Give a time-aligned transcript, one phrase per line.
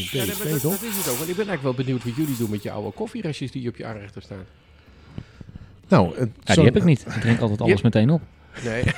[0.00, 0.44] Koffie, Ja, dat,
[0.82, 1.16] is het ook.
[1.18, 3.76] Want ik ben eigenlijk wel benieuwd wat jullie doen met je oude koffierestjes die op
[3.76, 4.44] je aanrechter staan.
[5.88, 7.04] Nou, het, Ja, zo- die heb ik niet.
[7.14, 8.20] Ik drink altijd alles meteen op.
[8.64, 8.82] Nee.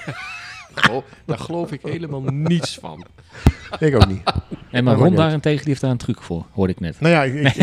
[0.75, 3.05] Gelo- daar geloof ik helemaal niets van.
[3.79, 4.33] Ik ook niet.
[4.71, 7.01] En maar Ron daarentegen, die heeft daar een truc voor, hoorde ik net.
[7.01, 7.57] Nou ja, ik, ik,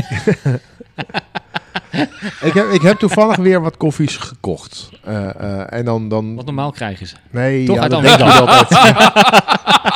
[2.42, 4.90] ik, heb, ik heb toevallig weer wat koffies gekocht.
[5.04, 6.10] Eh, eh, en dan...
[6.10, 7.16] dan Wat normaal krijgen ze.
[7.30, 8.70] nee, Toch ja, dat denk ik altijd.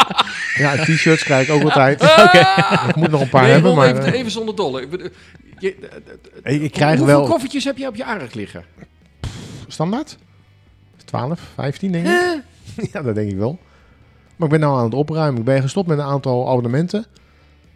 [0.55, 2.01] ja, t-shirts krijg ik ook altijd.
[2.89, 3.87] Ik moet nog een paar nee, hebben, maar...
[3.87, 4.81] even, eh, even zonder dolle.
[4.81, 5.11] Ik,
[5.59, 5.87] je, eh,
[6.43, 7.27] eh, ik, ik krijg hoeveel wel...
[7.27, 8.65] koffietjes heb je op je aanrecht liggen?
[9.67, 10.17] Standaard?
[11.05, 12.41] 12, 15 denk ik.
[12.93, 13.59] ja, dat denk ik wel.
[14.35, 15.39] Maar ik ben nou aan het opruimen.
[15.39, 17.05] Ik ben gestopt met een aantal abonnementen.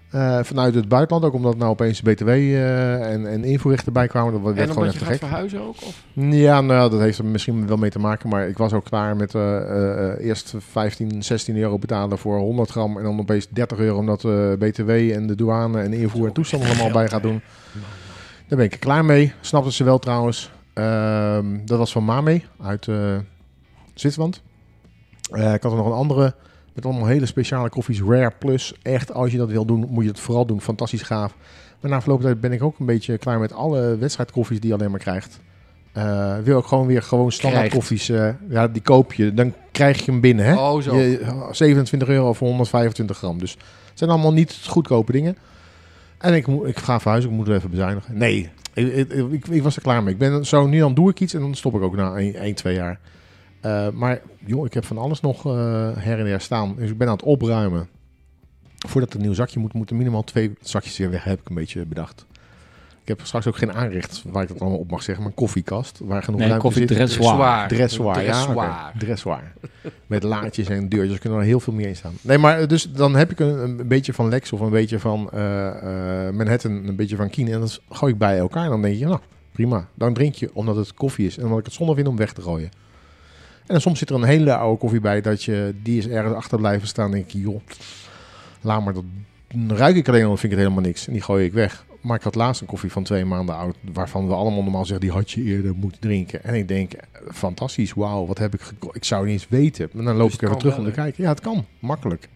[0.10, 4.34] Eh, vanuit het buitenland, ook omdat nou opeens BTW eh, en, en invoerrechten erbij kwamen.
[4.34, 5.18] Dat werd En gewoon omdat je gek.
[5.18, 5.76] verhuizen ook?
[5.86, 6.04] Of?
[6.14, 8.30] Ja, nou, dat heeft er misschien wel mee te maken.
[8.30, 12.98] Maar ik was ook klaar met eh, eerst 15, 16 euro betalen voor 100 gram.
[12.98, 14.22] En dan opeens 30 euro omdat
[14.60, 17.42] BTW en de douane en invoer en toestand er allemaal bij gaat doen.
[18.48, 19.34] Daar ben ik er klaar mee.
[19.42, 20.52] Snapten ze wel trouwens.
[20.74, 22.88] Ehm, dat was van Mame uit
[23.94, 24.42] Zwitserland.
[25.32, 26.34] Ik had er nog een andere
[26.73, 28.02] met allemaal hele speciale koffies.
[28.02, 28.73] Rare Plus.
[28.81, 30.62] Echt, als je dat wil doen, moet je het vooral doen.
[30.62, 31.36] Fantastisch gaaf.
[31.80, 34.70] Maar na verloop van tijd ben ik ook een beetje klaar met alle wedstrijdkoffies die
[34.70, 35.40] je alleen maar krijgt.
[35.92, 37.75] Eh, wil ik gewoon weer gewoon standaard Krijgt.
[37.88, 38.09] koffies.
[38.09, 39.34] eh, ja, die koop je.
[39.34, 40.45] Dan krijg je hem binnen.
[40.45, 40.56] Hè?
[40.56, 40.95] Oh, zo.
[40.95, 43.40] Je, 27 euro voor 125 gram.
[43.40, 45.38] Dus het zijn allemaal niet goedkope dingen.
[46.17, 48.18] En ik, moet, ik ga verhuizen, ik moet er even bezuinigen.
[48.18, 50.13] Nee, ik, ik, ik, ik was er klaar mee.
[50.13, 52.53] Ik ben zo, nu dan doe ik iets en dan stop ik ook na 1,
[52.56, 53.00] 2 jaar.
[53.62, 55.52] Eh, maar joh, ik heb van alles nog eh,
[55.96, 56.75] her en her staan.
[56.75, 57.88] Dus ik ben aan het opruimen.
[58.88, 61.56] Voordat er een nieuw zakje moet, moeten minimaal twee zakjes weer weg, heb ik een
[61.56, 62.25] beetje bedacht.
[63.02, 65.40] Ik heb straks ook geen aanrecht waar ik dat allemaal op mag zeggen, maar een
[65.40, 66.00] koffiekast.
[66.03, 66.98] Waar genoeg Nee, ruimte koffie zit.
[66.98, 67.68] dressoir.
[67.68, 68.92] Dressoir, ja.
[68.98, 69.53] Dressoir.
[70.08, 71.14] Met laadjes en deurtjes.
[71.14, 72.14] Er kunnen er heel veel meer in staan.
[72.22, 75.31] Nee, maar dus dan heb ik een, een beetje van Lex of een beetje van
[75.31, 77.52] eh, eh, Manhattan, een beetje van Kine.
[77.52, 78.64] En dat gooi ik bij elkaar.
[78.64, 79.19] En dan denk je, nou,
[79.52, 79.88] prima.
[79.94, 81.38] Dan drink je omdat het koffie is.
[81.38, 82.69] En omdat ik het zonde vind om weg te gooien.
[83.69, 86.35] En dan soms zit er een hele oude koffie bij dat je, die is ergens
[86.35, 87.06] achter blijven staan.
[87.06, 87.62] En denk ik, joh,
[88.62, 89.03] laat maar dat.
[89.56, 91.07] Dan ruik ik alleen al, dan vind ik het helemaal niks.
[91.07, 91.85] En die gooi ik weg.
[92.02, 95.06] Maar ik had laatst een koffie van twee maanden oud, waarvan we allemaal normaal zeggen,
[95.06, 96.44] die had je eerder moeten drinken.
[96.44, 96.91] En ik denk,
[97.31, 99.90] fantastisch, wauw, wat heb ik geko- Ik zou niet eens weten.
[99.94, 101.24] Maar dan loop Dus ik even terug om te kijken.
[101.24, 102.30] Ja, het kan, makkelijk.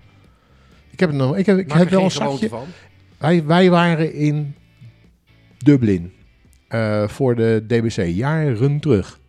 [0.89, 2.49] Ik heb, het nog, ik heb, ik Maak heb wel een zakje.
[2.49, 2.65] van.
[3.17, 4.55] Wij, wij waren in
[5.57, 6.11] Dublin
[6.67, 9.19] eh, voor de DBC, jaren terug.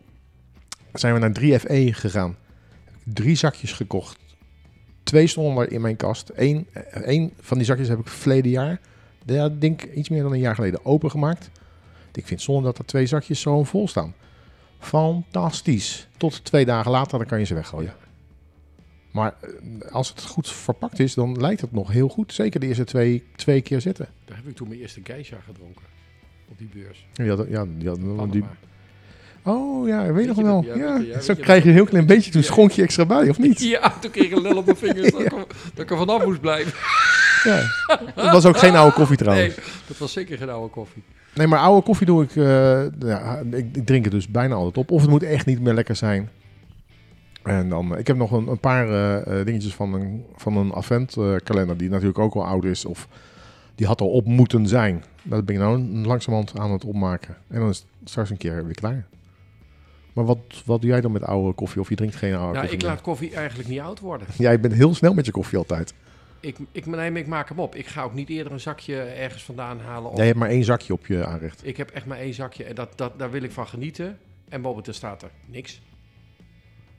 [0.94, 2.36] Zijn we naar 3FE gegaan.
[3.04, 4.18] Drie zakjes gekocht.
[5.02, 6.30] Twee stonden er in mijn kast.
[6.34, 8.80] Eén, eh, één van die zakjes heb ik verleden jaar,
[9.26, 11.50] ja, ik denk iets meer dan een jaar geleden, opengemaakt.
[12.12, 14.14] Ik vind het zonde dat er twee zakjes zo vol staan.
[14.78, 16.08] Fantastisch.
[16.16, 17.94] Tot twee dagen later, dan kan je ze weggooien.
[19.10, 22.32] Maar eh, als het goed verpakt is, dan lijkt het nog heel goed.
[22.32, 24.08] Zeker de eerste twee, twee keer zitten.
[24.24, 25.84] Daar heb ik toen mijn eerste geisha gedronken.
[26.48, 27.06] Op die beurs.
[27.12, 28.32] Ja, ja, die, hadden- Panama.
[28.32, 28.44] die,
[29.44, 30.62] oh ja, weet je nog je wel.
[30.62, 30.76] dat?
[30.76, 32.30] Ja, weet weet zo je krijg je een heel klein beetje.
[32.30, 33.60] Toen schonk je extra bij, of niet?
[33.60, 35.96] Ja, toen kreeg ik een lel op mijn vingers dat, ik er, dat ik er
[35.96, 36.72] vanaf moest blijven.
[37.44, 37.60] Ja.
[38.14, 39.56] Het was ook geen oude koffie trouwens.
[39.56, 41.02] Nee, dat was zeker geen oude koffie.
[41.34, 44.76] Nee, maar oude koffie doe ik, eh, ja, ik, ik drink het dus bijna altijd
[44.76, 44.90] op.
[44.90, 46.28] Of het moet echt niet meer lekker zijn.
[47.42, 50.72] En dan, eh, ik heb nog een, een paar eh, dingetjes van een, van een
[50.72, 52.84] adventkalender die natuurlijk ook wel oud is.
[52.84, 53.08] Of
[53.74, 55.04] die had al op moeten zijn.
[55.22, 57.36] Dat ben ik nou langzamerhand aan het opmaken.
[57.48, 59.06] En dan is het straks een keer weer klaar.
[60.14, 61.80] Maar wat, wat doe jij dan met oude koffie?
[61.80, 62.90] Of je drinkt geen oude Nou, koffie ik meer?
[62.90, 64.26] laat koffie eigenlijk niet oud worden.
[64.38, 65.94] Jij bent heel snel met je koffie altijd.
[66.40, 67.74] Ik, ik, nee, maar ik maak hem op.
[67.74, 70.10] Ik ga ook niet eerder een zakje ergens vandaan halen.
[70.10, 71.66] Of Jij hebt maar één zakje op je aanrecht.
[71.66, 74.18] Ik heb echt maar één zakje en dat, dat, daar wil ik van genieten.
[74.48, 75.80] En momenteel staat er niks.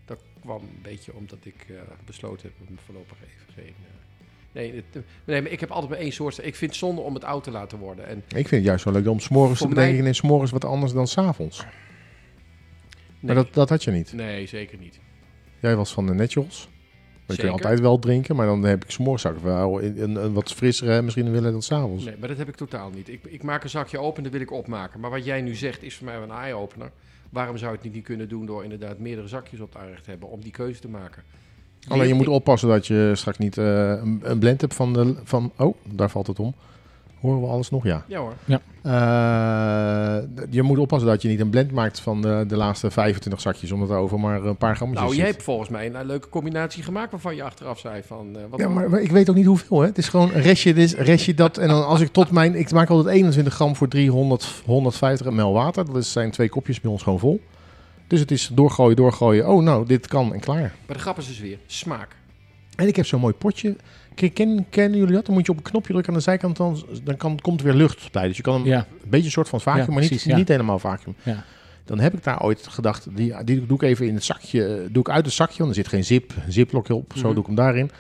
[0.06, 1.76] Dat kwam een beetje omdat ik eh,
[2.06, 3.66] besloten heb om voorlopig even geen...
[3.84, 6.38] eh, nee, het, nee, maar ik heb altijd maar één soort.
[6.46, 8.08] Ik vind het zonde om het oud te laten worden.
[8.08, 9.92] En Ik vind het juist wel leuk om s'morgens te bedenken.
[9.92, 11.58] mij- ineens s'morgens wat anders dan s'avonds.
[11.64, 11.72] nee,
[13.26, 14.14] Maar dat, dat had je niet.
[14.14, 15.00] nee, zeker niet.
[15.60, 16.70] Jij was van de Naturals.
[17.26, 20.34] Dat kun je altijd wel drinken, maar dan heb ik s'morgens wel een, een, een
[20.34, 22.04] wat frissere misschien willen dan s'avonds.
[22.04, 23.10] Nee, maar dat heb ik totaal niet.
[23.10, 25.00] Ik, ik maak een zakje open en dat wil ik opmaken.
[25.00, 26.92] Maar wat jij nu zegt is voor mij een eye-opener.
[27.30, 30.10] Waarom zou je het niet kunnen doen door inderdaad meerdere zakjes op het aanrecht te
[30.10, 31.24] hebben om die keuze te maken?
[31.88, 35.16] Alleen je moet oppassen dat je straks niet eh, een, een blend hebt van de...
[35.24, 36.56] Van, oh, daar valt het om.
[37.20, 37.84] Horen we alles nog?
[37.84, 38.04] Ja.
[38.08, 38.34] Ja hoor.
[38.82, 42.92] Eh, d- je moet oppassen dat je niet een blend maakt van de, de laatste
[42.92, 45.34] 25 zakjes, omdat er over maar een paar grammetjes Nou, jij zit.
[45.36, 48.28] hebt volgens mij een, eh, leuke combinatie gemaakt waarvan je achteraf zei van...
[48.36, 49.80] eh, wat Ja, maar, maar ik weet ook niet hoeveel.
[49.80, 49.86] Hè?
[49.88, 51.58] Het is gewoon een restje dit, restje dat.
[51.58, 52.56] En dan als ik tot mijn...
[52.56, 55.94] Ik maak altijd 21 gram voor 300, 150 ml water.
[55.94, 57.42] Dat zijn twee kopjes bij ons gewoon vol.
[58.08, 59.48] Dus het is doorgooien, doorgooien.
[59.48, 60.74] Oh, nou, dit kan en klaar.
[60.88, 62.16] Maar de grap is dus weer smaak.
[62.76, 63.76] En ik heb zo'n mooi potje.
[64.16, 65.26] Ken, ken- kennen jullie dat?
[65.26, 66.58] Dan moet je op een knopje drukken aan de zijkant.
[66.58, 68.28] Dan, dan kan, komt er weer lucht bij.
[68.28, 70.34] Dus je kan hem Ja, een beetje een soort van vacuüm, Ja, maar niet, precies,
[70.34, 71.16] niet helemaal vacuüm.
[71.24, 71.44] Ja.
[71.86, 75.02] Dan heb ik daar ooit gedacht, die, die doe ik even in het zakje, doe
[75.02, 77.30] ik uit het zakje, want er zit geen zip, ziplokje op, zo Mhm.
[77.34, 77.92] doe ik hem daarin.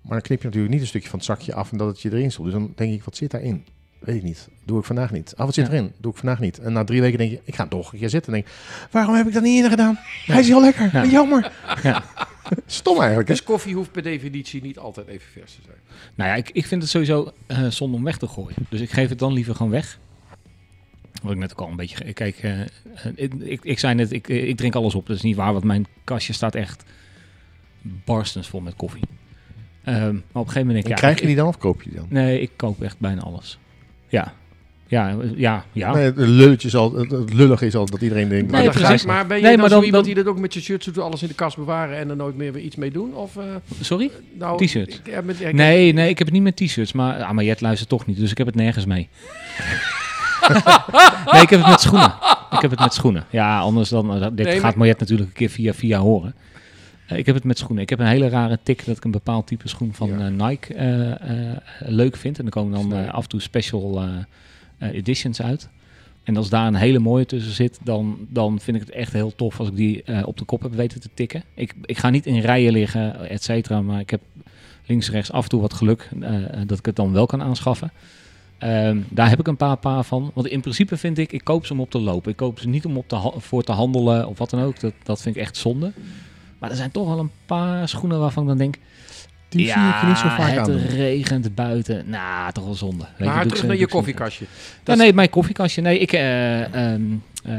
[0.00, 2.02] Maar dan knip je natuurlijk niet een stukje van het zakje af en dat het
[2.02, 2.50] je erin stopt.
[2.50, 3.64] Dus dan denk ik, wat zit daarin?
[3.98, 4.48] Weet ik niet.
[4.64, 5.32] Doe ik vandaag niet.
[5.36, 5.72] Ah, wat zit Ja.
[5.72, 5.92] erin?
[5.98, 6.58] Doe ik vandaag niet.
[6.58, 8.32] En na drie weken denk je, ik ga toch een keer zitten.
[8.34, 8.54] En denk,
[8.90, 9.98] waarom heb ik dat niet in gedaan?
[10.26, 10.90] Hij is heel lekker.
[10.92, 11.04] Ja.
[11.04, 11.52] Jammer.
[12.66, 13.28] Stom eigenlijk.
[13.28, 13.34] Hè?
[13.34, 15.76] Dus koffie hoeft per definitie niet altijd even vers te zijn.
[16.14, 18.56] Nou ja, ik, ik vind het sowieso eh zonde om weg te gooien.
[18.68, 19.98] Dus ik geef het dan liever gewoon weg.
[21.22, 22.12] Wat ik net ook al een beetje...
[22.12, 22.66] Kijk, eh, eh,
[23.14, 25.06] ik, ik, ik zei net, ik, ik drink alles op.
[25.06, 26.84] Dat is niet waar, want mijn kastje staat echt
[27.82, 29.02] barstens vol met koffie.
[29.84, 30.84] Ehm, maar op een gegeven moment...
[30.84, 32.06] denk ja, krijg je die dan of koop je die dan?
[32.10, 33.58] Nee, ik koop echt bijna alles.
[34.08, 34.34] Ja.
[34.88, 35.92] Ja, eh, ja, ja.
[35.94, 38.50] Nee, het, lulletje is al, het, het lullige is al dat iedereen denkt...
[38.50, 39.06] Maar, Nee, dan precies.
[39.06, 40.60] maar ben je Nee, dan maar zo dan- iemand dan- die dat ook met je
[40.60, 43.14] shirts doet, alles in de kast bewaren en er nooit meer weer iets mee doen?
[43.14, 43.42] Of, eh,
[43.80, 44.10] Sorry?
[44.38, 44.68] nou,
[45.04, 46.92] ja, met- ja, ik- Nee, nee, ik heb het niet met t-shirts.
[46.92, 49.08] Maar, ah, maar Jet luistert toch niet, dus ik heb het nergens mee.
[51.32, 52.14] nee, ik heb het met schoenen.
[52.50, 53.24] Ik heb het met schoenen.
[53.30, 54.14] Ja, anders dan...
[54.22, 56.34] eh, dit Nee, gaat maar- Mariette natuurlijk een keer via via horen.
[57.06, 57.82] Eh, ik heb het met schoenen.
[57.82, 60.18] Ik heb een hele rare tik dat ik een bepaald type schoen van Ja.
[60.18, 61.10] eh, Nike eh,
[61.50, 62.38] eh, leuk vind.
[62.38, 64.14] En er komen dan eh, af en toe special eh, eh,
[64.78, 65.68] editions uit.
[66.22, 69.34] En als daar een hele mooie tussen zit, dan, dan vind ik het echt heel
[69.34, 71.42] tof als ik die eh, op de kop heb weten te tikken.
[71.54, 74.20] Ik, ik ga niet in rijen liggen, et cetera, maar ik heb
[74.86, 76.34] links, rechts af en toe wat geluk eh,
[76.66, 77.92] dat ik het dan wel kan aanschaffen.
[78.58, 80.30] Ehm, daar heb ik een paar paar van.
[80.34, 82.30] Want in principe vind ik, ik koop ze om op te lopen.
[82.30, 84.80] Ik koop ze niet om op te voor te handelen of wat dan ook.
[84.80, 85.92] Dat, dat vind ik echt zonde.
[86.58, 88.76] Maar er zijn toch wel een paar schoenen waarvan ik dan denk...
[89.48, 92.04] Die zie ik je niet zo vaak het aan regent buiten.
[92.10, 93.06] Nou, toch wel zonde.
[93.18, 94.44] Weet maar ik terug naar je koffiekastje.
[94.84, 95.82] Ja, nee, mijn koffiekastje.
[95.82, 96.12] Nee, ik...
[96.12, 97.02] eh, ehm,
[97.44, 97.54] eh,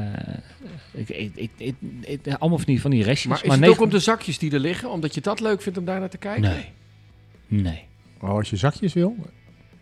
[0.93, 3.25] ik, ik, ik, ik- ik- allemaal van die, van die restjes.
[3.31, 5.39] Maar is maar het negen- ook om de zakjes die er liggen, omdat je dat
[5.39, 6.41] leuk vindt om daar naar te kijken?
[6.41, 6.65] Nee.
[7.47, 7.83] Nee.
[8.21, 9.15] Oh, als je zakjes wil.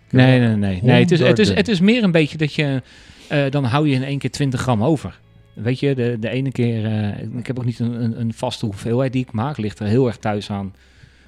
[0.10, 0.80] Nee, nee, nee.
[0.84, 2.82] nee het, is, het, is, het is meer een beetje dat je...
[3.28, 5.20] eh, dan hou je in één keer 20 gram over.
[5.54, 6.86] Weet je, de, de ene keer...
[6.86, 9.58] eh, ik heb ook niet een, een, een vaste hoeveelheid die ik maak.
[9.58, 10.74] Ligt er heel erg thuis aan.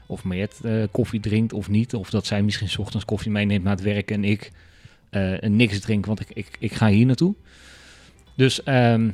[0.08, 1.94] Of Mariette eh, koffie drinkt of niet.
[1.94, 4.12] Of dat zij misschien 's ochtends koffie meeneemt naar het werk...
[4.12, 4.52] en ik
[5.10, 7.36] eh, niks drink, want ik, ik, ik ga hier naartoe.
[8.36, 8.64] Dus...
[8.64, 9.10] ehm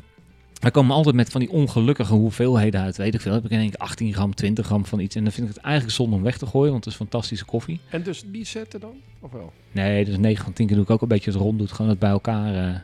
[0.63, 2.97] we komen altijd met van die ongelukkige hoeveelheden uit.
[2.97, 3.33] Weet ik veel.
[3.33, 5.15] Heb ik in één keer 18 gram, 20 gram van iets.
[5.15, 6.71] En dan vind ik het eigenlijk zonde om weg te gooien.
[6.71, 7.79] Want het is fantastische koffie.
[7.89, 8.93] En dus die zetten dan?
[9.19, 9.53] Of wel?
[9.71, 11.71] Nee, dus 9 van 10 keer doe ik ook een beetje het rond doet.
[11.71, 12.75] Gewoon het bij elkaar eh,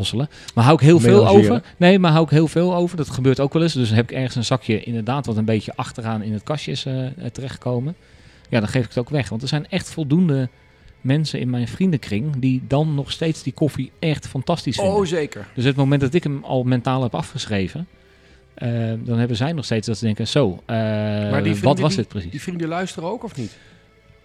[0.00, 0.28] hosselen.
[0.54, 1.62] Maar hou ik heel veel over.
[1.76, 2.96] Nee, maar hou ik heel veel over.
[2.96, 3.72] Dat gebeurt ook wel eens.
[3.72, 6.70] Dus dan heb ik ergens een zakje inderdaad wat een beetje achteraan in het kastje
[6.70, 7.94] is eh, eh, terechtgekomen.
[8.48, 9.28] Ja, dan geef ik het ook weg.
[9.28, 10.48] Want er zijn echt voldoende
[11.00, 14.94] mensen in mijn vriendenkring die dan nog steeds die koffie echt fantastisch vinden.
[14.94, 15.46] Oh, zeker.
[15.54, 17.86] Dus het moment dat ik hem al mentaal heb afgeschreven,
[18.54, 18.68] eh,
[19.04, 20.76] dan hebben zij nog steeds dat ze denken, zo, eh,
[21.30, 22.30] Maar die wat was die- dit precies?
[22.30, 23.56] Die vrienden luisteren ook of niet?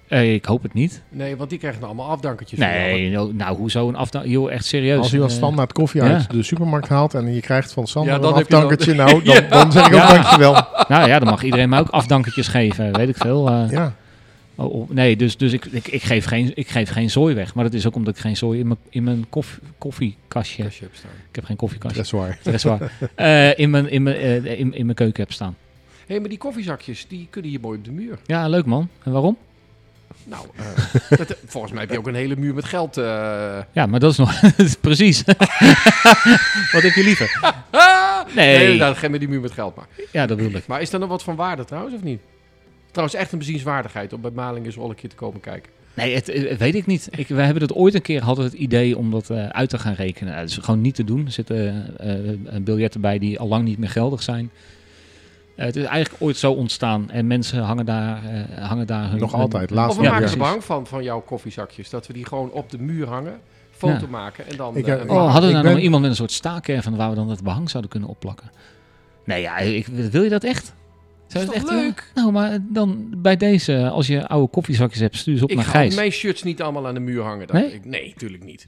[0.08, 1.02] Eh, ik hoop het niet.
[1.10, 2.60] Nee, want die krijgen dan allemaal afdankertjes.
[2.60, 4.26] Nee, nou, nou hoezo een afda...
[4.26, 4.98] Joh, echt serieus.
[4.98, 6.08] Als iemand Eh, standaard koffie ja.
[6.14, 8.62] uit de supermarkt haalt en je krijgt van Sander Ja, dan een heb je dan-
[8.62, 10.54] afdankertje, nou, dan, dan zeg ik ook dankjewel.
[10.88, 13.48] nou ja, dan mag iedereen mij ook afdankertjes geven, weet ik veel.
[13.50, 13.72] eh.
[13.72, 13.94] Ja,
[14.58, 17.54] Oh, oh, nee, dus, dus ik, ik, ik, geef geen, ik geef geen zooi weg.
[17.56, 20.72] Maar dat is ook omdat ik geen zooi in mijn, in mijn koff, koffiekastje heb.
[20.72, 21.12] Als staan.
[21.30, 22.40] Ik heb geen koffiekastje, dat is waar.
[22.44, 22.92] dat is waar.
[23.16, 25.56] Eh, in, mijn, in, mijn, in, in mijn keuken heb staan.
[25.98, 28.18] Hé, hey, maar die koffiezakjes, die kunnen hier mooi op de muur.
[28.26, 28.90] Ja, leuk man.
[29.04, 29.38] En waarom?
[30.24, 32.98] Nou, eh, dat, volgens mij heb je ook een hele muur met geld.
[32.98, 33.58] eh.
[33.72, 34.42] Ja, maar dat is nog...
[34.82, 35.24] precies.
[36.74, 37.54] Wat heb je liever?
[38.36, 38.78] nee, Nee.
[38.78, 39.88] dan geen met die muur met geld maar.
[40.12, 40.68] Ja, dat bedoel ik.
[40.68, 42.20] Maar is er nog wat van waarde trouwens, of niet?
[42.92, 45.72] Trouwens, echt een bezienswaardigheid om bij Maling eens een keer te komen kijken.
[45.94, 47.08] Nee, het, weet ik niet.
[47.12, 49.80] Ik, we hebben het ooit een keer hadden het idee om dat eh, uit te
[49.80, 50.36] gaan rekenen.
[50.36, 51.26] Dat is gewoon niet te doen.
[51.26, 51.96] Er zitten
[52.64, 54.52] biljetten bij die al lang niet meer geldig zijn.
[55.56, 59.20] Eh, het is eigenlijk ooit zo ontstaan en mensen hangen daar, eh, hangen daar hun...
[59.20, 59.72] Nog hun- altijd.
[59.72, 60.48] Of Laatst we Ja, maken er precies.
[60.48, 61.90] behang van, van jouw koffiezakjes.
[61.90, 63.40] Dat we die gewoon op de muur hangen,
[63.72, 64.08] foto Ja.
[64.10, 64.76] maken en dan...
[64.78, 66.96] Ik heb- een Oh, hadden we Ik nou nog ben- iemand met een soort staakerven
[66.96, 68.52] waar we dan het behang zouden kunnen opplakken?
[69.26, 70.74] Nee, ja, ik, wil je dat echt?
[71.28, 72.12] Zou het echt leuk?
[72.16, 75.66] Nou, maar dan bij deze, als je oude koffiezakjes hebt, stuur ze op Ik naar
[75.66, 75.96] ga Gijs.
[75.96, 77.48] mijn shirts niet allemaal aan de muur hangen.
[77.48, 77.74] Dat, Nee?
[77.74, 78.68] ik, nee, tuurlijk niet.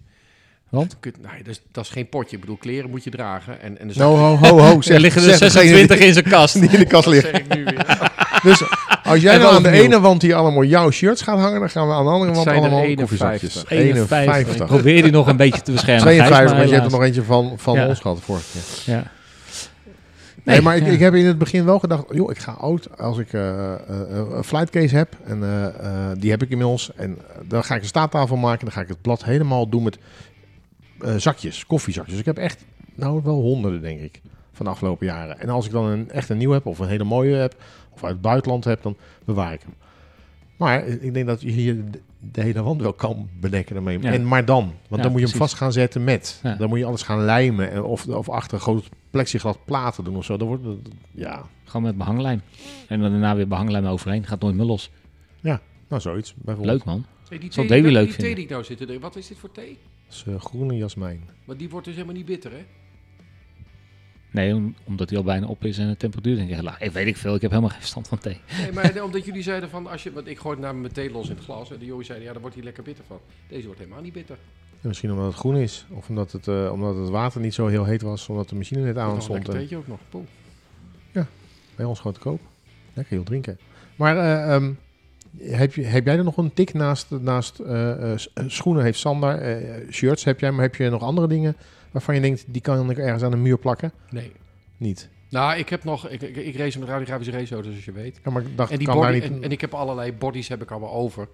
[0.69, 0.95] Want?
[0.99, 2.35] Kut, nee, dat, is, dat is geen potje.
[2.35, 3.61] Ik bedoel, kleren moet je dragen.
[3.61, 4.81] En, en Nou, ho, ho, ho.
[4.81, 6.53] Zeg, er liggen er zeg degene 26 in zijn kast.
[6.59, 7.31] Die in de kast Dat liggen.
[7.31, 7.85] zeg ik nu weer.
[8.43, 8.61] Dus
[9.03, 11.87] Als jij nou aan de ene wand hier allemaal jouw shirts gaat hangen, dan gaan
[11.87, 12.99] we aan de andere wand allemaal 51.
[12.99, 13.63] koffiezakjes.
[13.67, 14.17] 51.
[14.19, 14.55] 51.
[14.61, 16.01] Ik probeer die nog een beetje te beschermen.
[16.03, 17.87] 52, Gijs, want je hebt er nog eentje van, van Ja.
[17.87, 18.93] ons gehad vorige keer.
[18.93, 19.03] Ja.
[20.43, 20.91] Nee, maar ik, ja.
[20.91, 23.79] ik heb in het begin wel gedacht, joh, ik ga oud als ik eh, eh,
[24.33, 25.15] een flightcase heb.
[25.25, 26.91] En eh, eh, die heb ik inmiddels.
[26.95, 28.65] En eh, dan ga ik een staattafel maken.
[28.65, 29.97] Dan ga ik het blad helemaal doen met
[30.99, 32.11] eh, zakjes, koffiezakjes.
[32.11, 35.39] Dus ik heb echt, nou wel honderden denk ik, van de afgelopen jaren.
[35.39, 37.55] En als ik dan een, echt een nieuw heb, of een hele mooie heb,
[37.89, 39.73] of uit het buitenland heb, dan bewaar ik hem.
[40.57, 41.83] Maar ik denk dat je hier
[42.19, 44.01] de, hele wand wel kan bedekken daarmee.
[44.01, 44.11] Ja.
[44.11, 46.39] En maar dan, want Ja, dan moet je hem vast gaan zetten met.
[46.43, 46.55] Ja.
[46.55, 50.15] Dan moet je alles gaan lijmen en of, of achter een groot plexiglas platen doen
[50.15, 50.37] of zo.
[50.37, 50.77] Dan wordt het,
[51.11, 52.41] ja, Gewoon met behanglijm.
[52.87, 54.25] En dan daarna weer behanglijm overheen.
[54.25, 54.91] Gaat nooit meer los.
[55.41, 56.33] nou zoiets.
[56.37, 56.77] Bijvoorbeeld.
[56.77, 57.05] Leuk man.
[57.29, 58.35] Hey, die Zal leuk die thee vinden.
[58.35, 59.77] die ik nou zit te drinken, wat is dit voor thee?
[60.07, 61.21] Dat is eh, groene jasmijn.
[61.45, 62.65] Want die wordt dus helemaal niet bitter, hè?
[64.31, 66.81] Nee, om- omdat hij al bijna op is en de temperatuur denk ik laag.
[66.81, 67.35] Ik weet ik veel.
[67.35, 68.39] Ik heb helemaal geen verstand van thee.
[68.61, 71.17] Nee, maar omdat jullie zeiden van, als je, want ik gooi het namelijk mijn thee
[71.17, 71.71] los in het glas.
[71.71, 73.19] En de jongens zeiden, ja, daar wordt hij lekker bitter van.
[73.47, 74.37] Deze wordt helemaal niet bitter.
[74.81, 75.85] Ja, misschien omdat het groen is.
[75.89, 78.29] Of omdat het, eh, omdat het water niet zo heel heet was.
[78.29, 79.33] Omdat de machine net aan stond.
[79.37, 79.99] lekker En theetje ook nog.
[80.09, 80.25] Poeh.
[81.75, 82.41] bij ons gewoon te koop.
[82.93, 83.57] Lekker heel drinken.
[83.95, 84.71] Maar eh, ehm,
[85.37, 88.99] heb, je, heb jij er nog een tik naast, naast eh, eh, eh, schoenen heeft
[88.99, 89.61] Sander.
[89.91, 90.51] shirts heb jij.
[90.51, 91.55] Maar heb je nog andere dingen
[91.91, 93.91] waarvan je denkt, die kan ik ergens aan een muur plakken?
[94.09, 94.31] Nee.
[94.77, 95.09] Niet.
[95.29, 98.19] Nou, ik heb nog, ik, ik, ik race met radiografische raceauto's, zoals je weet.
[98.23, 99.23] Ja, maar ik dacht, En, die kan body, niet...
[99.23, 101.27] en, en ik heb allerlei bodies heb ik allemaal over.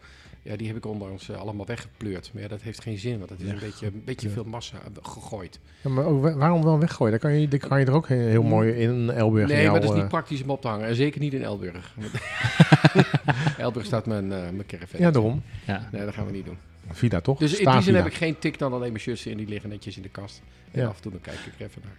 [0.43, 2.29] Ja, die heb ik ondanks eh, allemaal weggepleurd.
[2.33, 4.33] Maar ja, dat heeft geen zin, want dat is een beetje, een beetje Ja.
[4.33, 5.59] veel massa gegooid.
[5.81, 7.11] Ja, maar ook, wa- waarom wel weggooien?
[7.11, 9.49] Daar kan je, daar kan je er ook heel, heel mooi in Elburg.
[9.49, 10.87] in Nee, maar dat is niet eh, praktisch om op te hangen.
[10.87, 11.95] En zeker niet in Elburg.
[13.57, 14.99] Elburg staat mijn, eh mijn caravan.
[14.99, 15.41] Ja, daarom.
[15.67, 15.89] Ja.
[15.91, 16.57] Nee, dat gaan we niet doen.
[16.91, 17.39] Vida toch?
[17.39, 17.97] Dus in die zin Vida.
[17.97, 19.37] heb ik geen tik dan alleen mijn shirts in.
[19.37, 20.41] Die liggen netjes in de kast.
[20.71, 20.87] En Ja.
[20.87, 21.97] af en toe dan kijk ik er even naar.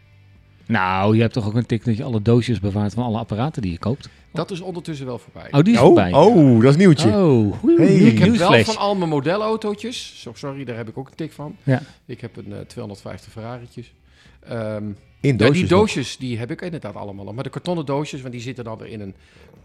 [0.66, 3.62] Nou, je hebt toch ook een tik dat je alle doosjes bewaart van alle apparaten
[3.62, 4.08] die je koopt?
[4.32, 5.48] Dat is ondertussen wel voorbij.
[5.52, 6.12] Oh, die is Oh, voorbij.
[6.12, 7.08] oh, dat is nieuwtje.
[7.16, 7.86] Oh, Hey.
[7.96, 10.20] ik heb wel van al mijn modelautootjes.
[10.20, 11.56] Zo, sorry, daar heb ik ook een tik van.
[11.62, 11.82] Ja.
[12.06, 13.92] Ik heb een eh, 250 Ferrari'tjes.
[14.40, 14.84] Ehm,
[15.20, 15.52] In ja, doosjes.
[15.54, 15.70] die nog.
[15.70, 17.32] doosjes die heb ik inderdaad allemaal.
[17.32, 19.14] Maar de kartonnen doosjes, want die zitten dan weer in een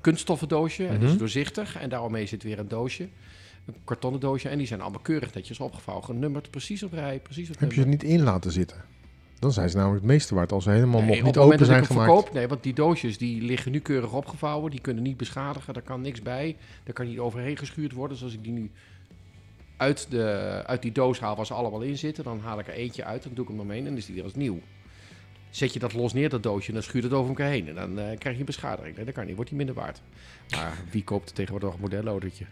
[0.02, 0.86] kunststoffen doosje.
[0.88, 1.18] En dat is Mhm.
[1.18, 1.78] doorzichtig.
[1.78, 3.08] En daaromheen zit weer een doosje.
[3.66, 4.50] Een kartonnen doosje.
[4.50, 6.06] En die zijn allemaal keurig netjes opgevouwen.
[6.06, 8.78] Genummerd, precies op rij, precies op Heb je ze niet in laten zitten?
[9.40, 11.86] Dan zijn ze namelijk het meeste waard als ze helemaal Nee, nog niet open zijn
[11.86, 12.12] gemaakt.
[12.12, 14.72] verkoop, nee, want die doosjes die liggen nu keurig opgevouwen.
[14.72, 16.56] Die kunnen niet beschadigen, daar kan niks bij.
[16.84, 18.16] Daar kan niet overheen geschuurd worden.
[18.18, 18.72] Dus als ik die nu
[19.78, 20.24] uit, de,
[20.66, 23.24] uit die doos haal waar ze allemaal in zitten, dan haal ik er eentje uit,
[23.24, 24.60] dan doe ik hem omheen en dan is die weer als nieuw.
[25.50, 27.68] Zet je dat los neer, dat doosje, en dan schuurt het over elkaar heen.
[27.68, 28.96] En dan eh, krijg je een beschadiging.
[28.96, 30.02] Nee, dat kan niet, wordt die minder waard.
[30.52, 32.46] Maar wie koopt tegenwoordig een modellautootje?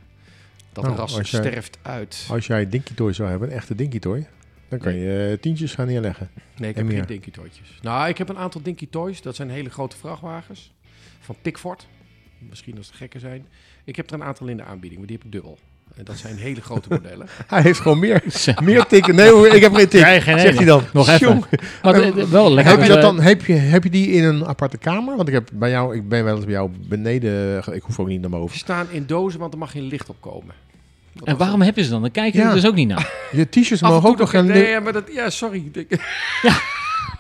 [0.72, 2.28] Dat Nou, ras jij- sterft uit.
[2.30, 4.28] Als jij Dinky Toy zou hebben, een echte Dinky Toy,
[4.68, 6.30] dan kan je eh, tientjes gaan neerleggen.
[6.58, 6.98] Nee, ik heb meer?
[6.98, 7.80] geen Dinky Toytjes.
[7.82, 9.22] Nou, ik heb een aantal Dinky Toys.
[9.22, 10.74] Dat zijn hele grote vrachtwagens.
[11.20, 11.88] Van Pickford.
[12.50, 13.46] Misschien als het gekken zijn.
[13.84, 15.58] Ik heb er een aantal in de aanbieding, maar die heb ik dubbel.
[15.96, 17.28] En dat zijn hele grote modellen.
[17.48, 18.24] Hij heeft gewoon meer,
[18.64, 19.16] meer tikken.
[19.16, 20.04] Nee hoor, ik heb geen tik.
[20.04, 20.84] Nee, geen Zegt hij dan.
[20.94, 21.44] Nog even.
[21.84, 22.74] Maar eh, wel lekker.
[22.74, 25.16] Heb je, dat eh, dan, heb, je, heb je die in een aparte kamer?
[25.16, 27.58] Want ik, heb bij jou, ik ben wel eens bij jou beneden.
[27.72, 28.58] Ik hoef ook niet naar Ze boven.
[28.58, 30.54] staan in dozen, want er mag geen licht op komen.
[31.20, 32.02] Dat En waarom heb je ze dan?
[32.02, 32.48] Dan kijk je Ja.
[32.48, 33.12] er dus ook niet naar.
[33.32, 34.46] Je t-shirts mogen ook nog gaan...
[34.46, 35.70] Nee, ja, maar dat, ja, sorry.
[35.74, 36.00] Ik,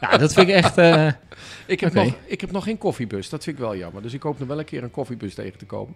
[0.01, 0.77] Ja, dat vind ik echt...
[0.77, 1.07] eh,
[1.65, 3.29] ik, heb nog, ik heb nog geen koffiebus.
[3.29, 4.01] Dat vind ik wel jammer.
[4.01, 5.93] Dus ik hoop nog wel een keer een koffiebus tegen te komen.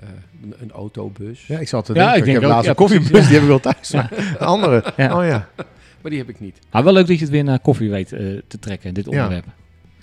[0.00, 0.08] Eh,
[0.42, 1.46] een, een autobus.
[1.46, 2.14] Ja, ik zat te Ja, denken.
[2.18, 3.90] ik Ik, denk heb laatst een koffiebus, die heb ik wel thuis.
[3.92, 4.84] maar Een andere.
[4.96, 5.18] Ja.
[5.18, 5.48] Oh ja.
[6.00, 6.58] Maar die heb ik niet.
[6.70, 9.44] maar wel leuk dat je het weer naar koffie weet eh, te trekken, dit onderwerp.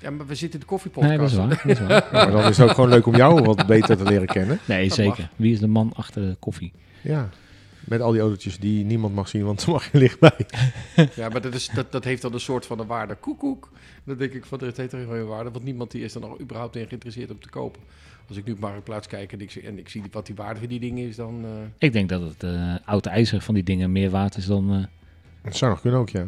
[0.05, 1.09] Ja, maar we zitten in de koffiepodcast.
[1.17, 1.49] Nee, dat is waar.
[1.49, 1.89] Dat is waar.
[2.11, 4.59] Ja, maar dan is het ook gewoon leuk om jou wat beter te leren kennen.
[4.67, 5.29] Nee, Dat zeker.
[5.35, 6.71] Wie is de man achter de koffie?
[7.01, 7.29] Ja.
[7.79, 10.45] Met al die autootjes die niemand mag zien, want er mag geen licht bij.
[11.15, 13.15] Ja, maar dat, is, dat, dat heeft dan een soort van een waarde.
[13.15, 13.71] Koekoek.
[14.03, 15.51] Dan denk ik van, dit heeft er geen waarde.
[15.51, 17.81] Want niemand die is er nog überhaupt in geïnteresseerd om te kopen.
[18.27, 20.59] Als ik nu op Marktplaats kijk en ik, zie- en ik zie wat die waarde
[20.59, 21.41] van die dingen is, dan...
[21.43, 24.71] eh, Ik denk dat het eh oude ijzer van die dingen meer waard is dan...
[24.73, 24.83] eh,
[25.43, 26.25] Dat zou nog kunnen ook, ja.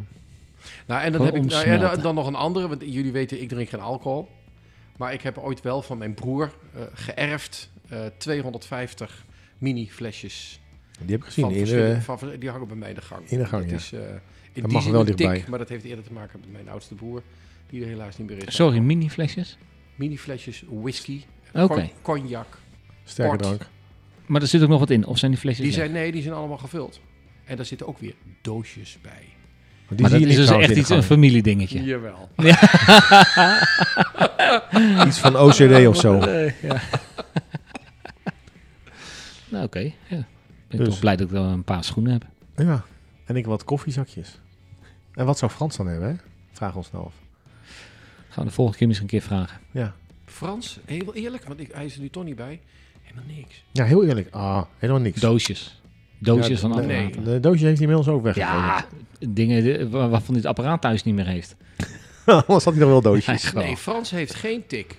[0.87, 2.67] Nou, en dan heb ik nou, ja, dan, dan nog een andere.
[2.67, 4.27] Want jullie weten, ik drink geen alcohol.
[4.97, 9.25] Maar ik heb ooit wel van mijn broer eh, geërfd eh, 250
[9.57, 10.59] mini flesjes.
[10.99, 11.43] Die heb ik gezien.
[11.45, 13.29] Van In de, van, vers- die hangen bij mij in de gang.
[13.29, 13.75] in de gang, dat ja.
[13.77, 14.07] is eh, in
[14.53, 15.43] Dat die mag zin wel dichtbij.
[15.49, 17.21] maar dat heeft eerder te maken met mijn oudste broer.
[17.69, 18.55] Die er helaas niet meer is.
[18.55, 19.57] sorry, mini flesjes?
[19.95, 21.21] Mini flesjes, whisky,
[21.53, 22.57] con- cognac.
[23.03, 23.43] sterke Port.
[23.43, 23.69] drank.
[24.25, 25.05] Maar er zit ook nog wat in.
[25.05, 26.99] Of zijn die flesjes Die zijn, nee, die zijn allemaal gevuld.
[27.45, 29.23] En daar zitten ook weer doosjes bij.
[29.89, 31.83] Die Maar zie dat je is dus echt iets, een familiedingetje.
[31.83, 32.29] Jawel.
[35.07, 36.15] Iets van OCD of zo.
[36.61, 36.61] Ja.
[39.51, 39.79] nou, oké.
[39.79, 39.91] Ja.
[40.09, 40.25] Ik
[40.67, 40.87] ben Dus.
[40.87, 42.25] toch blij dat ik wel een paar schoenen heb.
[42.55, 42.83] Ja.
[43.25, 44.39] En ik wat koffiezakjes.
[45.13, 46.15] En wat zou Frans dan hebben, hè?
[46.51, 47.13] Vraag ons nou af.
[48.29, 49.59] Gaan we de volgende keer misschien een keer vragen.
[49.71, 49.93] Ja.
[50.25, 52.59] Frans, heel eerlijk, want ik, hij is er nu toch niet bij.
[53.01, 53.63] Helemaal niks.
[53.71, 54.27] Ja, heel eerlijk.
[54.33, 55.19] Ah, helemaal niks.
[55.19, 55.81] Doosjes.
[56.19, 57.23] Doosjes Ja, van nee, apparaten.
[57.23, 58.55] De doosje heeft hij inmiddels ook weggegeven.
[58.57, 58.85] Ja,
[59.29, 61.55] dingen de- wa- waarvan hij het apparaat thuis niet meer heeft.
[62.25, 63.43] Anders had hij nog wel doosjes.
[63.45, 64.95] Gewoon- Nee, Frans heeft geen tik.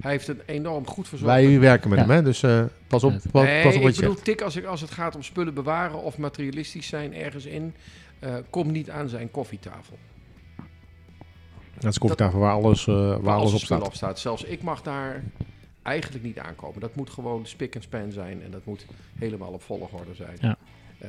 [0.00, 1.34] Hij heeft een enorm goed verzorgd.
[1.34, 2.04] Wij werken met Ja.
[2.06, 2.22] hem, hè?
[2.22, 4.64] Dus eh, pas op, pas, nee, pas op wat ik je bedoel tik als, ik,
[4.64, 7.74] als het gaat om spullen bewaren of materialistisch zijn ergens in.
[8.18, 9.98] eh, kom niet aan zijn koffietafel.
[11.78, 13.82] Dat is koffietafel waar alles, eh, waar Waar alles staat.
[13.86, 14.18] op staat.
[14.18, 15.22] Zelfs ik mag daar
[15.84, 16.80] eigenlijk niet aankomen.
[16.80, 18.42] Dat moet gewoon spik en span zijn.
[18.42, 18.86] En dat moet
[19.18, 20.36] helemaal op volgorde zijn.
[20.40, 20.56] Ja.
[20.98, 21.08] Eh,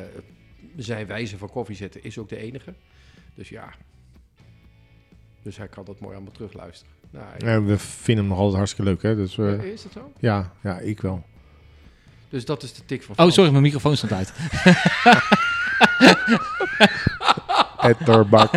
[0.75, 2.73] zijn wijze van koffie zetten is ook de enige.
[3.35, 3.69] Dus ja.
[5.41, 6.93] Dus hij kan dat mooi allemaal terugluisteren.
[7.09, 9.15] Nou, ik- Ja, we vinden hem nog altijd hartstikke leuk, hè?
[9.15, 10.11] Dus eh, is dat zo?
[10.19, 11.23] ja, ja, ik wel.
[12.29, 14.33] Dus dat is de tik van Oh, sorry, mijn microfoon stond uit.
[17.79, 18.51] Etterbak.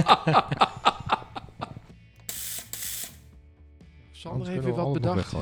[4.12, 5.34] Sander heeft weer we wat bedacht.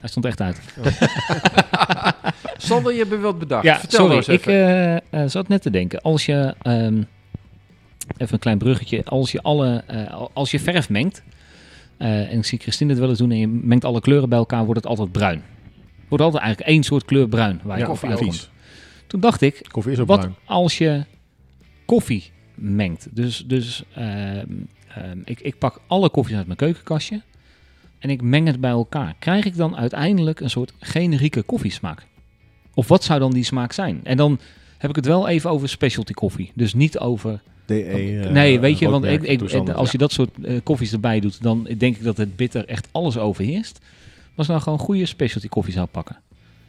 [0.00, 0.60] Hij stond echt uit.
[2.56, 3.64] Sander, je hebt weer wat bedacht.
[3.64, 4.14] Ja, Vertel sorry.
[4.14, 5.02] nou eens Ik even.
[5.12, 6.00] eh, eh, zat net te denken.
[6.00, 7.02] Als je, ehm,
[8.16, 9.04] even een klein bruggetje.
[9.04, 11.22] Als je, alle, eh, als je verf mengt,
[11.96, 14.38] eh, en ik zie Christine het wel eens doen, en je mengt alle kleuren bij
[14.38, 15.42] elkaar, wordt het altijd bruin.
[16.08, 18.50] Wordt altijd eigenlijk één soort kleur bruin waar je Ja, koffie koffie komt.
[19.06, 20.34] Toen dacht ik, Koffie is ook wat bruin.
[20.44, 21.04] als je
[21.84, 23.08] koffie mengt?
[23.10, 24.46] Dus, dus ehm,
[24.94, 27.20] ehm, ik, ik pak alle koffies uit mijn keukenkastje
[28.00, 29.14] en ik meng het bij elkaar.
[29.18, 32.06] Krijg ik dan uiteindelijk een soort generieke koffiesmaak?
[32.74, 34.00] Of wat zou dan die smaak zijn?
[34.02, 34.38] En dan
[34.78, 36.50] heb ik het wel even over specialty koffie.
[36.54, 37.40] Dus niet over...
[37.66, 39.40] DE, eh, nee, weet je, want ik,
[39.72, 42.88] als je dat soort eh, koffies erbij doet, dan denk ik dat het bitter echt
[42.90, 43.78] alles overheerst.
[44.34, 46.16] Als ik nou gewoon goede specialty koffie zou pakken.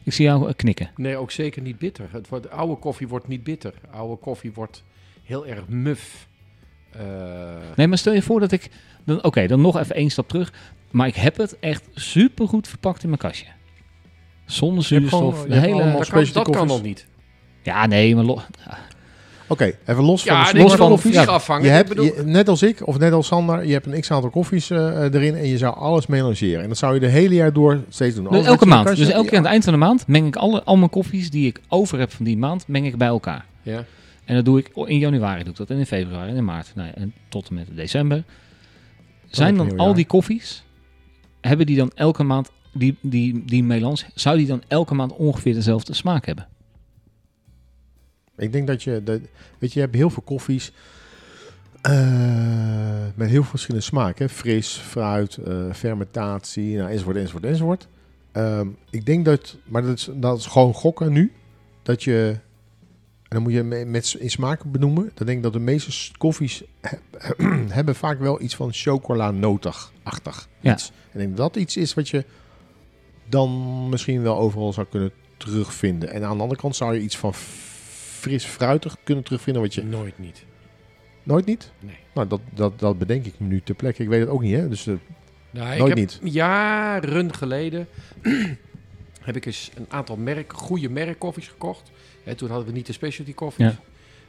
[0.02, 0.90] Ik zie jou eh, knikken.
[0.96, 2.08] Nee, ook zeker niet bitter.
[2.10, 3.74] Het wordt, oude koffie wordt niet bitter.
[3.90, 4.82] Oude koffie wordt
[5.24, 6.26] heel erg muf.
[6.90, 7.00] Eh,
[7.76, 8.70] Nee, maar stel je voor dat ik...
[9.04, 10.52] dan- Oké, dan nog even één stap terug.
[10.92, 13.46] Maar ik heb het echt supergoed verpakt in mijn kastje.
[14.46, 15.42] Zonder Je hebt gewoon- zuurstof.
[15.42, 15.92] je De hebt hele...
[15.92, 17.06] dat kan, dat kan nog niet.
[17.62, 18.44] Ja, nee, maar...
[19.48, 21.64] Oké, even los van Ja, de en ik los van- ja, afvangen.
[21.64, 24.30] Je hebt, bedoel- je- net als ik, of net als Sander, je hebt een x-aantal
[24.30, 26.62] koffies eh, erin en je zou alles melangeren.
[26.62, 28.28] En dat zou je de hele jaar door steeds doen.
[28.30, 28.88] Dus elke maand.
[28.88, 30.90] de Dus elke keer aan het eind van de maand meng ik alle, al mijn
[30.90, 33.44] koffies die ik over heb van die maand, meng ik bij elkaar.
[33.62, 33.84] ja.
[34.24, 35.70] En dat doe ik in januari, doe ik dat.
[35.70, 36.72] En in februari en in maart.
[36.74, 38.24] Nou ja, en tot en met december.
[39.26, 39.94] Zijn een dan al jaar.
[39.94, 40.64] die koffies,
[41.48, 45.54] hebben die dan elke maand, die, die, die melange, zou die dan elke maand ongeveer
[45.54, 46.48] dezelfde smaak hebben?
[48.36, 49.20] Ik denk dat je, dat,
[49.58, 50.72] weet je, je hebt heel veel koffies
[51.82, 54.28] eh, met heel verschillende smaken.
[54.30, 57.88] Fris, fruit, eh, fermentatie, nou, enzovoort, enzovoort, enzovoort.
[58.32, 61.32] Ehm, ik denk dat, maar dat is, dat is gewoon gokken nu,
[61.82, 62.36] dat je,
[63.32, 66.62] dan moet je me- met, in smaken benoemen, dan denk ik dat de meeste koffies
[66.80, 66.98] he-
[67.78, 70.72] hebben vaak wel iets van chocola-notig-achtig Ja.
[70.72, 70.88] iets.
[70.88, 72.24] En ik denk dat dat iets is wat je
[73.28, 76.10] dan misschien wel overal zou kunnen terugvinden.
[76.10, 79.84] En aan de andere kant zou je iets van fris fruitig kunnen terugvinden wat je
[79.84, 80.44] Nooit niet.
[81.22, 81.72] nooit niet.
[81.80, 81.96] Nee.
[82.14, 84.02] Nou, dat, dat, dat bedenk ik me nu ter plekke.
[84.02, 84.68] Ik weet het ook niet, hè?
[84.68, 84.94] Dus eh,
[85.50, 86.12] Nou, Nooit ik niet.
[86.22, 87.88] heb Jaren geleden
[89.22, 91.90] heb ik eens een aantal merk, goede merkkoffies gekocht.
[92.22, 93.66] Hè, toen hadden we niet de specialty koffies.
[93.66, 93.80] Ja.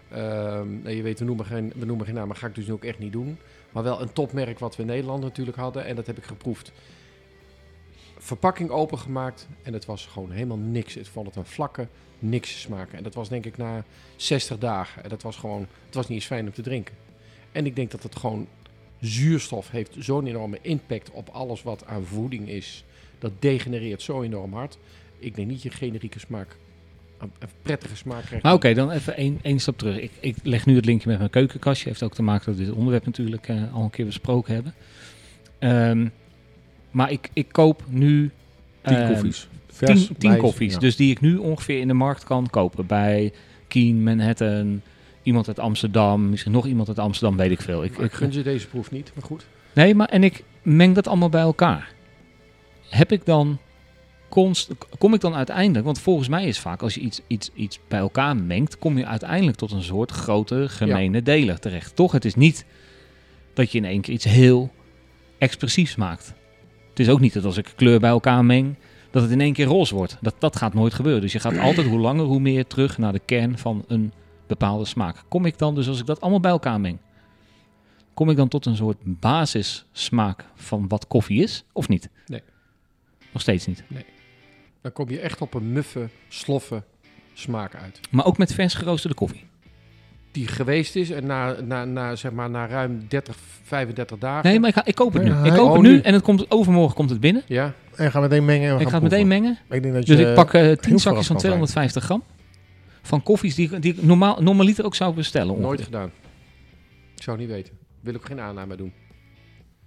[0.09, 2.73] Ehm, je weet, we noemen, geen, we noemen geen naam, maar ga ik dus nu
[2.73, 3.37] ook echt niet doen.
[3.71, 5.85] Maar wel een topmerk wat we in Nederland natuurlijk hadden.
[5.85, 6.71] En dat heb ik geproefd.
[8.17, 10.95] Verpakking opengemaakt en het was gewoon helemaal niks.
[10.95, 11.87] Ik vond het een vlakke,
[12.19, 12.97] niks smaken.
[12.97, 13.83] En dat was denk ik na
[14.15, 15.03] 60 dagen.
[15.03, 16.95] En dat was gewoon, het was niet eens fijn om te drinken.
[17.51, 18.47] En ik denk dat het gewoon
[18.99, 22.83] zuurstof heeft zo'n enorme impact op alles wat aan voeding is.
[23.19, 24.77] Dat degenereert zo enorm hard.
[25.19, 26.57] Ik denk niet je generieke smaak,
[27.23, 28.43] een, prettige smaak krijgt.
[28.43, 29.99] Maar oké, dan even één, één stap terug.
[29.99, 31.87] Ik, ik leg nu het linkje met mijn keukenkastje.
[31.87, 34.73] Heeft ook te maken dat we dit onderwerp natuurlijk eh, al een keer besproken hebben.
[35.59, 36.07] Ehm,
[36.91, 38.31] maar ik, ik koop nu
[38.81, 39.47] tien ehm, koffies.
[39.67, 40.73] Vers, tien, tien wijs, koffies.
[40.73, 40.79] ja.
[40.79, 42.85] Dus die ik nu ongeveer in de markt kan kopen.
[42.85, 43.33] Bij
[43.67, 44.81] Keen, Manhattan,
[45.23, 46.29] iemand uit Amsterdam.
[46.29, 47.83] Misschien nog iemand uit Amsterdam, weet ik veel.
[47.83, 49.45] Ik, Maar ik ik, gun ze deze proef niet, maar goed.
[49.73, 51.93] nee, maar en ik meng dat allemaal bij elkaar.
[52.89, 53.57] Heb ik dan...
[54.97, 55.85] Kom ik dan uiteindelijk...
[55.85, 58.77] Want volgens mij is vaak als je iets, iets, iets bij elkaar mengt...
[58.77, 61.95] kom je uiteindelijk tot een soort grote gemene deler terecht.
[61.95, 62.11] Toch?
[62.11, 62.65] Het is niet
[63.53, 64.71] dat je in één keer iets heel
[65.37, 66.33] expressiefs maakt.
[66.89, 68.75] Het is ook niet dat als ik kleur bij elkaar meng...
[69.11, 70.17] dat het in één keer roze wordt.
[70.21, 71.21] Dat, dat gaat nooit gebeuren.
[71.21, 74.13] Dus je gaat altijd hoe langer hoe meer terug naar de kern van een
[74.47, 75.23] bepaalde smaak.
[75.27, 76.97] Kom ik dan dus als ik dat allemaal bij elkaar meng...
[78.13, 81.63] kom ik dan tot een soort basissmaak van wat koffie is?
[81.71, 82.09] Of niet?
[82.25, 82.41] Nee.
[83.31, 83.83] Nog steeds niet.
[84.83, 86.83] Dan kom je echt op een muffe, sloffe
[87.33, 87.99] smaak uit.
[88.09, 89.43] Maar ook met vers geroosterde koffie.
[90.31, 94.49] die geweest is en na, na, na, zeg maar, na ruim 30, 35 dagen.
[94.49, 95.29] Nee, maar ik, ga, ik koop het nu.
[95.29, 95.99] Ja, ik koop oh, het nu nu.
[95.99, 97.43] en het komt, overmorgen komt het binnen.
[97.47, 98.69] Ja, En gaan meteen mengen.
[98.69, 99.57] En we ik gaan ga het meteen mengen.
[99.69, 101.37] Ik denk dat Dus je ik pak eh 10 heel zakjes van kan zijn.
[101.39, 102.23] 250 gram.
[103.01, 105.61] Van koffies die, ik- die ik normaal, normaliter ook zou bestellen.
[105.61, 106.11] nooit gedaan.
[107.15, 107.73] Ik zou niet weten.
[108.01, 108.93] Wil ik geen aanname doen.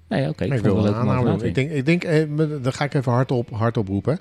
[0.09, 0.45] Nee, oké.
[0.45, 1.45] Ik wil een aanname doen.
[1.45, 2.25] Ik denk, ik denk eh,
[2.63, 4.19] dan ga ik even hardop, hardop roepen.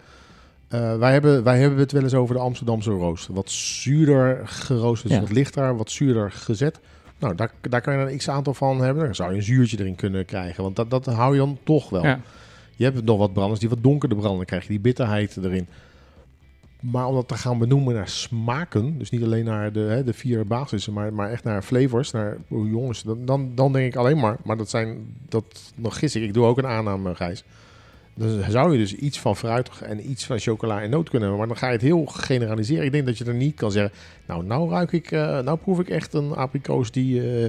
[0.76, 3.34] Eh, wij, hebben, wij hebben het wel eens over de Amsterdamse rooster.
[3.34, 5.28] Wat zuurder geroosterd, dus Ja.
[5.28, 6.80] wat lichter, wat zuurder gezet.
[7.20, 9.04] Nou, daar, daar kan je een x-aantal van hebben.
[9.06, 10.64] Dan zou je een zuurtje erin kunnen krijgen.
[10.64, 12.04] Want dat, dat hou je dan toch wel.
[12.04, 12.20] Ja.
[12.76, 14.38] Je hebt nog wat branders die wat donkerder branden.
[14.38, 15.68] Dan krijg je die bitterheid erin.
[16.80, 20.14] Maar om dat te gaan benoemen naar smaken, dus niet alleen naar de, hè, de
[20.14, 23.96] vier basissen, maar, maar echt naar flavors, naar oh, jongens, dan, dan, dan denk ik
[23.96, 27.44] alleen maar, maar dat zijn, dat nog gis ik, ik doe ook een aanname, Gijs.
[28.18, 31.38] Dan zou je dus iets van fruit en iets van chocola en noot kunnen hebben,
[31.38, 32.86] maar dan ga je het heel generaliseren.
[32.86, 33.92] Ik denk dat je er niet kan zeggen,
[34.26, 37.44] nou, nou ruik ik, eh, nou proef ik echt een aprikoos die eh,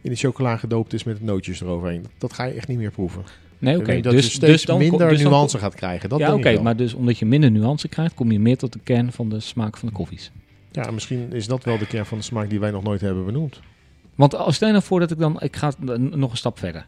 [0.00, 2.06] in de chocola gedoopt is met nootjes eroverheen.
[2.18, 3.22] Dat ga je echt niet meer proeven.
[3.58, 4.00] Nee, oké.
[4.00, 6.08] dat Dus, je steeds dus dan, minder dus dan- nuance gaat krijgen.
[6.08, 6.60] Dat ja, oké.
[6.60, 9.40] maar dus omdat je minder nuance krijgt, kom je meer tot de kern van de
[9.40, 10.30] smaak van de koffies.
[10.72, 13.24] Ja, misschien is dat wel de kern van de smaak die wij nog nooit hebben
[13.24, 13.60] benoemd.
[14.14, 16.86] Want als stel je nou voor dat ik dan, ik ga nog een stap verder.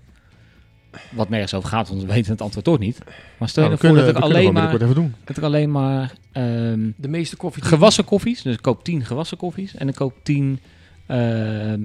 [1.10, 2.98] Wat nergens over gaat, want we weten het antwoord toch niet.
[3.38, 5.14] Maar stel je Nou, nou voor kunnen, dat ik alleen maar, binnenkort even doen.
[5.24, 7.62] dat ik alleen maar ehm, De meeste koffie...
[7.64, 10.60] gewassen koffies, dus ik koop 10 gewassen koffies en ik koop 10
[11.06, 11.18] ehm,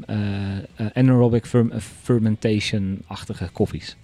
[0.05, 1.71] eh, eh, anaerobic ferm-
[2.01, 3.95] fermentation-achtige koffies.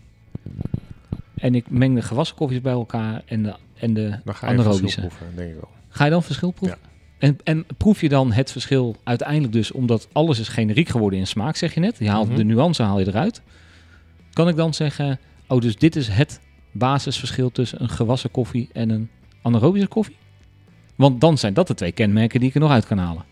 [1.35, 4.53] En ik meng de gewassen koffies bij elkaar en de, en de Dan ga je
[4.53, 4.99] anaerobische.
[4.99, 5.69] proeven, denk ik wel.
[5.89, 6.77] Ga je dan verschil proeven?
[7.17, 11.27] En, en proef je dan het verschil uiteindelijk dus, omdat alles is generiek geworden in
[11.27, 11.95] smaak, zeg je net.
[11.99, 12.37] Je haalt Mhm.
[12.37, 13.41] de nuance haal je eruit.
[14.39, 16.39] Kan ik dan zeggen, oh, dus dit is het
[16.71, 19.09] basisverschil tussen een gewassen koffie en een
[19.41, 20.15] anaerobische koffie?
[20.95, 23.25] Want dan zijn dat de twee kenmerken die ik er nog uit kan halen.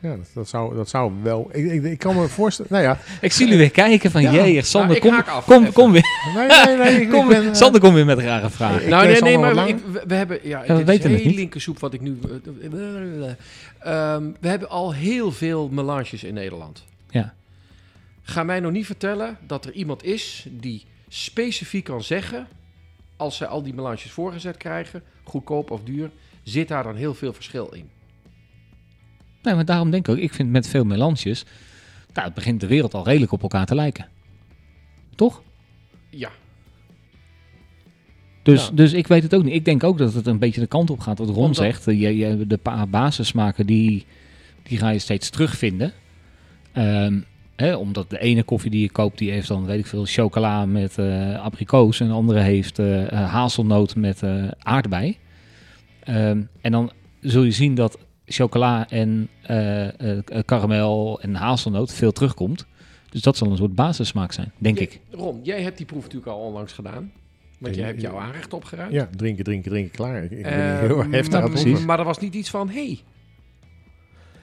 [0.00, 1.48] Ja, dat, dat, zou, dat zou wel...
[1.52, 2.72] Ik, ik, ik kan me voorstellen...
[2.72, 4.32] Nou ja, Ik zie jullie weer kijken van, Ja.
[4.32, 5.72] jee, Sander, Nou, kom, af, kom, even.
[5.74, 6.04] kom weer.
[6.34, 7.00] nee, nee, nee.
[7.00, 8.88] Ik, Kom, ik ben, eh, Sander, kom weer met rare vragen.
[8.90, 10.38] Nou, nee, nee, maar we, we hebben...
[10.42, 12.18] Ja, we dit weten is het heel linkersoep wat ik nu...
[13.78, 16.84] Ehm, we hebben al heel veel melanges in Nederland.
[17.10, 17.34] Ja.
[18.30, 22.46] Ga mij nog niet vertellen dat er iemand is die specifiek kan zeggen...
[23.16, 26.10] als ze al die melanges voorgezet krijgen, goedkoop of duur...
[26.42, 27.88] zit daar dan heel veel verschil in.
[29.42, 31.44] Nee, maar daarom denk ik ook, ik vind met veel melanges,
[32.12, 34.08] nou, het begint de wereld al redelijk op elkaar te lijken.
[35.14, 35.42] Toch?
[36.10, 36.30] Ja,
[38.42, 38.70] Dus, Ja.
[38.72, 39.54] dus ik weet het ook niet.
[39.54, 41.18] Ik denk ook dat het een beetje de kant op gaat.
[41.18, 44.06] Wat Ron Omdat- zegt, je, je, de paar basissmaken die,
[44.62, 45.92] die ga je steeds terugvinden.
[46.72, 47.20] Ehm,
[47.60, 50.66] hè, omdat de ene koffie die je koopt, die heeft dan, weet ik veel, chocola
[50.66, 52.00] met eh abrikoos.
[52.00, 55.18] En de andere heeft eh, eh, hazelnoot met eh, aardbei.
[56.04, 61.92] Ehm, en dan zul je zien dat chocola en eh, eh, eh, karamel en hazelnoot
[61.92, 62.66] veel terugkomt.
[63.10, 65.00] Dus dat zal een soort basissmaak zijn, denk ik.
[65.10, 67.12] Ron, jij hebt die proef natuurlijk al onlangs gedaan.
[67.58, 68.92] Want jij hebt jouw aanrecht opgeruimd.
[68.92, 70.24] Ja, drinken, drinken, drinken, klaar.
[70.24, 72.98] Ik, ik ben Eh, heel erg heftig maar, maar er was niet iets van, hey,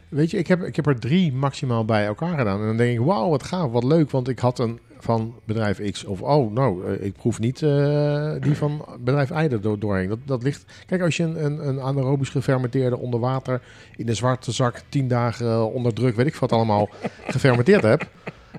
[0.09, 2.59] Weet je, ik heb, ik heb er drie maximaal bij elkaar gedaan.
[2.59, 4.11] En dan denk ik, wauw, wat gaaf, wat leuk.
[4.11, 6.03] Want ik had een van bedrijf X.
[6.03, 10.09] Of, oh, nou, eh, ik proef niet eh, die van bedrijf Y er door, doorheen.
[10.09, 10.65] Dat, dat ligt...
[10.85, 13.61] Kijk, als je een, een, een anaerobisch gefermenteerde onder water...
[13.95, 16.89] in een zwarte zak, tien dagen eh, onder druk, weet ik wat allemaal,
[17.27, 18.05] gefermenteerd hebt...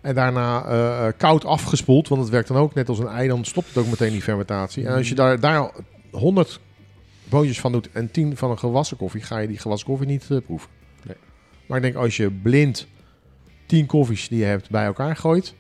[0.03, 3.29] En daarna koud afgespoeld, want het werkt dan ook net als een ei.
[3.29, 4.87] Dan stopt het ook meteen die fermentatie.
[4.87, 5.71] En als je daar, daar
[6.11, 6.61] 100
[7.29, 10.29] boontjes van doet en 10 van een gewassen koffie, ga je die gewassen koffie niet
[10.47, 10.69] proeven.
[11.69, 12.87] Maar ik denk als je blind
[13.67, 15.55] 10 koffies die je hebt bij elkaar gooit.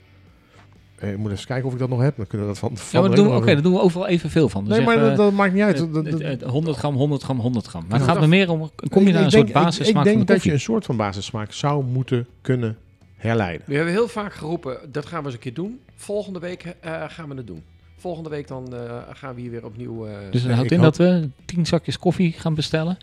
[0.98, 2.16] eh, ik moet even kijken of ik dat nog heb.
[2.16, 2.76] Dan kunnen we dat van.
[2.92, 4.64] Ja, maar doen we, oké, nog daar doen we overal evenveel van.
[4.64, 5.76] Dus Nee, maar dat, dat maakt niet uit.
[5.80, 7.84] eh, Dat- dat- eh, eh, 100 gram, 100 gram, 100 gram.
[7.88, 9.88] Maar het gaat er meer om, kom je Ik- naar een ik soort ik- basissmaak
[9.88, 12.76] Ik van denk de dat je een soort van basissmaak zou moeten kunnen
[13.16, 13.66] herleiden.
[13.66, 15.80] we hebben heel vaak geroepen, dat gaan we eens een keer doen.
[15.96, 17.62] Volgende week eh, gaan we het doen.
[17.96, 20.06] Volgende week dan eh, gaan we hier weer opnieuw...
[20.06, 22.98] eh, Dus dat houdt ik in hoop- dat we 10 zakjes koffie gaan bestellen.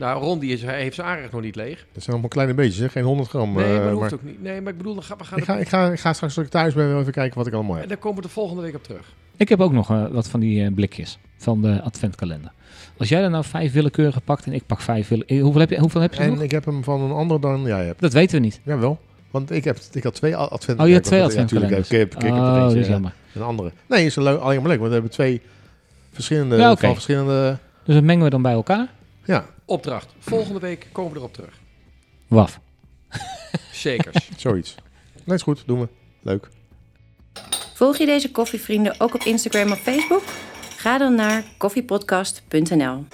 [0.00, 1.76] Nou, Ron die is, hij heeft zijn aanrecht nog niet leeg.
[1.92, 2.88] Dat zijn allemaal kleine beetjes, hè?
[2.88, 3.52] geen 100 gram.
[3.52, 4.42] Nee, eh, maar dat maar hoeft ook niet.
[4.42, 6.36] Nee, maar ik bedoel, dan gaan we gaan ik, ga, ik, ga, ik ga straks
[6.36, 7.88] als ik thuis ben wel even kijken wat ik allemaal En heb.
[7.88, 9.12] daar komen we de volgende week op terug.
[9.36, 12.52] Ik heb ook nog eh, wat van die eh, blikjes van de adventkalender.
[12.98, 15.44] Als jij er nou vijf willekeurige pakt en ik pak vijf willekeurige...
[15.44, 16.42] Hoeveel heb je, hoeveel heb je En nog?
[16.42, 18.00] ik heb hem van een ander dan jij hebt.
[18.00, 18.60] Dat weten we niet.
[18.62, 18.98] Jawel.
[19.30, 20.80] Want ik, heb, ik had twee advent.
[20.80, 21.50] Oh, je hebt twee Ja, natuurlijk.
[21.72, 21.90] adventkalenders.
[21.90, 22.86] ik heb, ik heb er Oh, eentje, ja.
[22.86, 23.12] jammer.
[23.34, 23.72] Een andere.
[23.88, 24.76] Nee, is een leuk, alleen maar leuk.
[24.78, 25.40] Want we hebben twee
[26.12, 27.58] verschillende, Ja, van verschillende...
[27.84, 28.88] Dus dat mengen we dan bij elkaar.
[29.24, 30.14] Ja, Opdracht.
[30.18, 31.60] Volgende week komen we erop terug.
[32.28, 32.60] Waf.
[33.72, 34.30] Zekers.
[34.36, 34.74] zoiets.
[35.24, 35.62] Nee, is goed.
[35.66, 35.88] Doen we.
[36.22, 36.48] Leuk.
[37.74, 40.22] Volg je deze koffievrienden ook op Instagram of Facebook?
[40.76, 43.04] Ga dan naar koffiepodcast.nl.